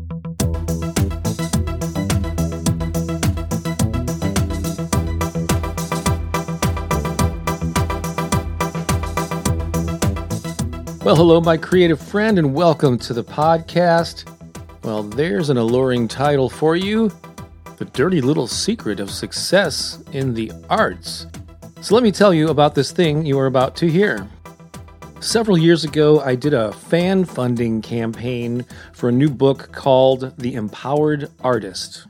[11.05, 14.32] Well, hello, my creative friend, and welcome to the podcast.
[14.85, 17.13] Well, there's an alluring title for you
[17.77, 21.29] The Dirty Little Secret of Success in the Arts.
[21.81, 24.29] So, let me tell you about this thing you are about to hear.
[25.21, 30.55] Several years ago, I did a fan funding campaign for a new book called The
[30.55, 32.09] Empowered Artist.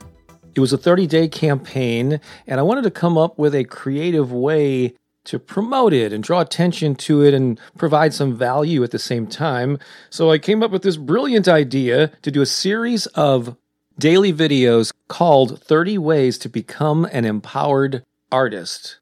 [0.55, 4.31] It was a 30 day campaign, and I wanted to come up with a creative
[4.31, 8.99] way to promote it and draw attention to it and provide some value at the
[8.99, 9.79] same time.
[10.09, 13.55] So I came up with this brilliant idea to do a series of
[13.97, 18.99] daily videos called 30 Ways to Become an Empowered Artist.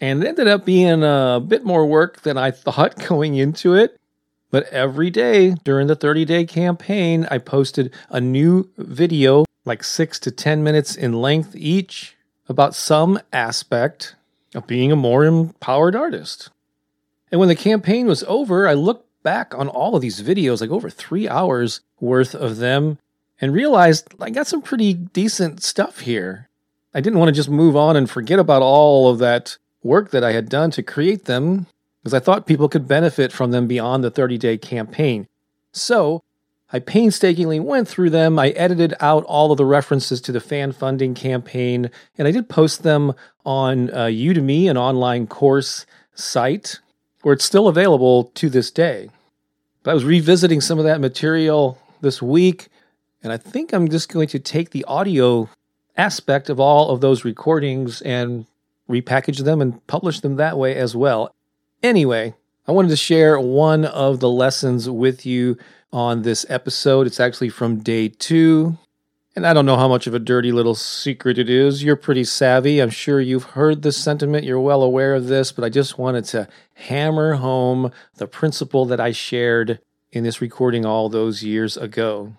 [0.00, 3.98] And it ended up being a bit more work than I thought going into it.
[4.50, 10.20] But every day during the 30 day campaign, I posted a new video, like six
[10.20, 12.16] to 10 minutes in length each,
[12.48, 14.14] about some aspect
[14.54, 16.50] of being a more empowered artist.
[17.30, 20.70] And when the campaign was over, I looked back on all of these videos, like
[20.70, 22.98] over three hours worth of them,
[23.40, 26.48] and realized I got some pretty decent stuff here.
[26.94, 30.22] I didn't want to just move on and forget about all of that work that
[30.22, 31.66] I had done to create them,
[32.02, 35.26] because I thought people could benefit from them beyond the 30 day campaign.
[35.72, 36.22] So
[36.74, 38.36] I painstakingly went through them.
[38.36, 42.48] I edited out all of the references to the fan funding campaign, and I did
[42.48, 43.14] post them
[43.46, 45.86] on uh, Udemy, an online course
[46.16, 46.80] site,
[47.22, 49.08] where it's still available to this day.
[49.84, 52.66] But I was revisiting some of that material this week,
[53.22, 55.48] and I think I'm just going to take the audio
[55.96, 58.46] aspect of all of those recordings and
[58.90, 61.32] repackage them and publish them that way as well.
[61.84, 62.34] Anyway,
[62.66, 65.58] I wanted to share one of the lessons with you
[65.92, 67.06] on this episode.
[67.06, 68.78] It's actually from day two.
[69.36, 71.84] And I don't know how much of a dirty little secret it is.
[71.84, 72.80] You're pretty savvy.
[72.80, 74.46] I'm sure you've heard this sentiment.
[74.46, 79.00] You're well aware of this, but I just wanted to hammer home the principle that
[79.00, 79.78] I shared
[80.10, 82.32] in this recording all those years ago.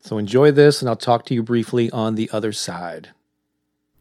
[0.00, 3.10] So enjoy this, and I'll talk to you briefly on the other side.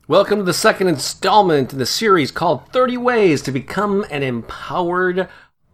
[0.07, 5.27] Welcome to the second installment in the series called 30 Ways to Become an Empowered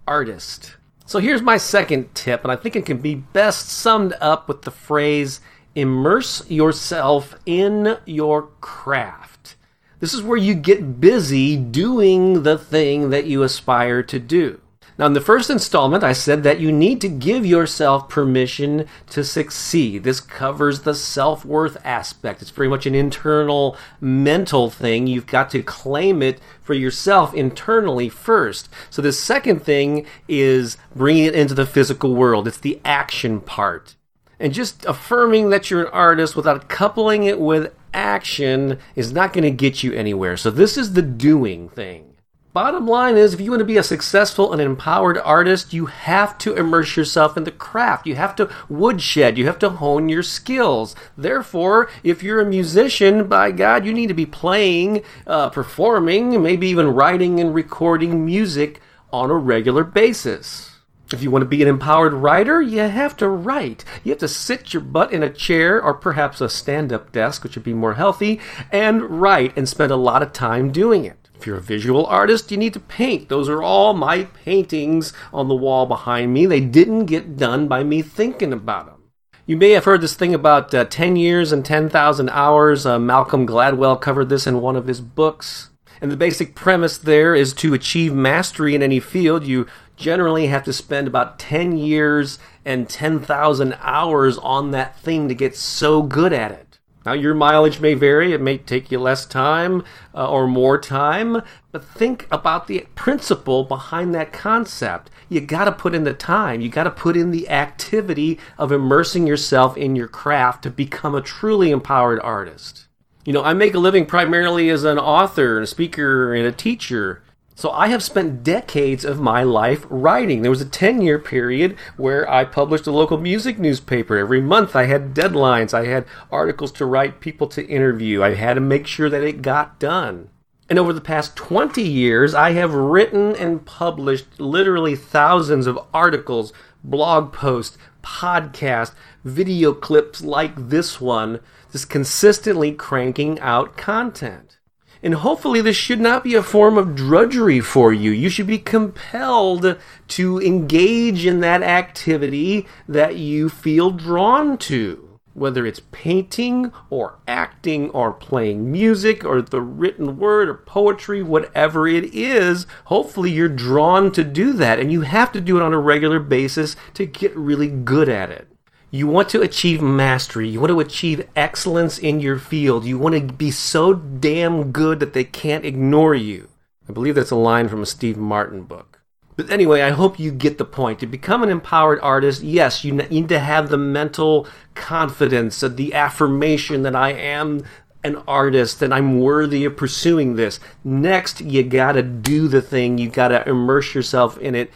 [0.07, 0.75] Artist.
[1.05, 4.63] So here's my second tip, and I think it can be best summed up with
[4.63, 5.41] the phrase
[5.75, 9.55] immerse yourself in your craft.
[9.99, 14.59] This is where you get busy doing the thing that you aspire to do.
[14.97, 19.23] Now, in the first installment, I said that you need to give yourself permission to
[19.23, 20.03] succeed.
[20.03, 22.41] This covers the self worth aspect.
[22.41, 25.07] It's very much an internal mental thing.
[25.07, 28.69] You've got to claim it for yourself internally first.
[28.91, 32.47] So, the second thing is bringing it into the physical world.
[32.47, 33.95] It's the action part.
[34.39, 39.43] And just affirming that you're an artist without coupling it with action is not going
[39.43, 40.37] to get you anywhere.
[40.37, 42.12] So, this is the doing thing.
[42.53, 46.37] Bottom line is, if you want to be a successful and empowered artist, you have
[46.37, 48.05] to immerse yourself in the craft.
[48.05, 49.39] You have to woodshed.
[49.39, 50.95] You have to hone your skills.
[51.17, 56.67] Therefore, if you're a musician, by God, you need to be playing, uh, performing, maybe
[56.67, 58.79] even writing and recording music
[59.11, 60.77] on a regular basis.
[61.11, 63.83] If you want to be an empowered writer, you have to write.
[64.03, 67.43] You have to sit your butt in a chair or perhaps a stand up desk,
[67.43, 68.39] which would be more healthy,
[68.71, 71.22] and write and spend a lot of time doing it.
[71.43, 73.27] If you're a visual artist, you need to paint.
[73.27, 76.45] Those are all my paintings on the wall behind me.
[76.45, 79.09] They didn't get done by me thinking about them.
[79.45, 82.85] You may have heard this thing about uh, 10 years and 10,000 hours.
[82.85, 85.71] Uh, Malcolm Gladwell covered this in one of his books.
[85.99, 89.67] And the basic premise there is to achieve mastery in any field, you
[89.97, 95.57] generally have to spend about 10 years and 10,000 hours on that thing to get
[95.57, 96.62] so good at it.
[97.05, 98.33] Now, your mileage may vary.
[98.33, 99.83] It may take you less time
[100.15, 101.41] uh, or more time,
[101.71, 105.09] but think about the principle behind that concept.
[105.27, 106.61] You got to put in the time.
[106.61, 111.15] You got to put in the activity of immersing yourself in your craft to become
[111.15, 112.87] a truly empowered artist.
[113.25, 116.51] You know, I make a living primarily as an author and a speaker and a
[116.51, 117.23] teacher.
[117.55, 120.41] So I have spent decades of my life writing.
[120.41, 124.17] There was a 10 year period where I published a local music newspaper.
[124.17, 125.73] Every month I had deadlines.
[125.73, 128.23] I had articles to write, people to interview.
[128.23, 130.29] I had to make sure that it got done.
[130.69, 136.53] And over the past 20 years, I have written and published literally thousands of articles,
[136.83, 141.39] blog posts, podcasts, video clips like this one,
[141.71, 144.57] just consistently cranking out content.
[145.03, 148.09] And hopefully, this should not be a form of drudgery for you.
[148.11, 149.77] You should be compelled
[150.07, 157.89] to engage in that activity that you feel drawn to whether it's painting or acting
[157.89, 164.11] or playing music or the written word or poetry, whatever it is, hopefully you're drawn
[164.11, 164.79] to do that.
[164.79, 168.29] And you have to do it on a regular basis to get really good at
[168.29, 168.52] it.
[168.95, 170.47] You want to achieve mastery.
[170.47, 172.85] You want to achieve excellence in your field.
[172.85, 176.49] You want to be so damn good that they can't ignore you.
[176.87, 179.01] I believe that's a line from a Steve Martin book.
[179.35, 180.99] But anyway, I hope you get the point.
[180.99, 184.45] To become an empowered artist, yes, you need to have the mental
[184.75, 187.63] confidence, the affirmation that I am
[188.03, 190.59] an artist and I'm worthy of pursuing this.
[190.83, 192.99] Next, you gotta do the thing.
[192.99, 194.69] You gotta immerse yourself in it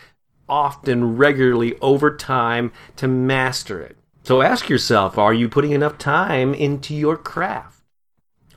[0.50, 3.96] often, regularly, over time to master it.
[4.28, 7.82] So ask yourself, are you putting enough time into your craft?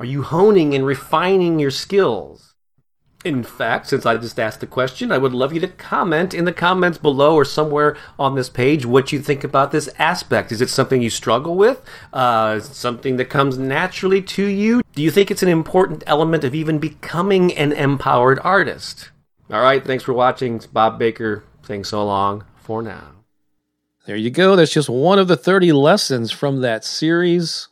[0.01, 2.57] Are you honing and refining your skills?
[3.25, 6.45] In fact, since I just asked the question, I would love you to comment in
[6.45, 10.51] the comments below or somewhere on this page what you think about this aspect.
[10.51, 11.81] Is it something you struggle with?
[12.13, 14.83] Uh, something that comes naturally to you?
[14.97, 19.11] Do you think it's an important element of even becoming an empowered artist?
[19.49, 20.57] All right, thanks for watching.
[20.57, 23.20] It's Bob Baker saying so long for now.
[24.07, 24.57] There you go.
[24.57, 27.69] That's just one of the 30 lessons from that series.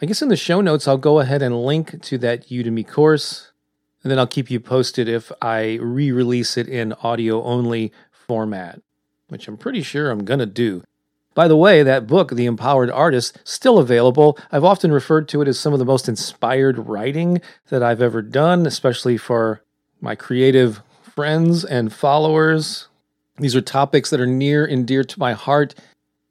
[0.00, 3.52] I guess in the show notes, I'll go ahead and link to that Udemy course
[4.02, 8.80] and then I'll keep you posted if I re release it in audio only format,
[9.28, 10.82] which I'm pretty sure I'm going to do.
[11.34, 14.38] By the way, that book, The Empowered Artist, still available.
[14.50, 18.22] I've often referred to it as some of the most inspired writing that I've ever
[18.22, 19.62] done, especially for
[20.00, 22.88] my creative friends and followers.
[23.38, 25.74] These are topics that are near and dear to my heart.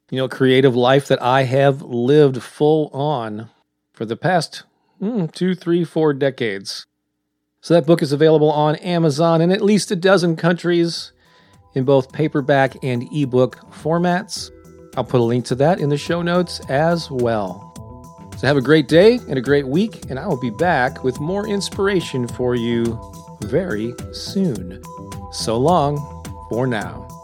[0.10, 3.50] You know, creative life that I have lived full on
[3.94, 4.64] for the past
[5.02, 6.86] mm, two, three, four decades.
[7.62, 11.12] So that book is available on Amazon in at least a dozen countries
[11.74, 14.52] in both paperback and ebook formats.
[14.96, 17.64] I'll put a link to that in the show notes as well.
[18.38, 21.20] So have a great day and a great week, and I will be back with
[21.20, 23.00] more inspiration for you
[23.42, 24.82] very soon.
[25.32, 26.17] So long
[26.50, 27.17] for now.